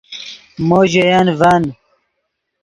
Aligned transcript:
مو 0.67 0.79
ژے 0.91 1.03
ین 1.11 1.27
ڤن 1.39 1.63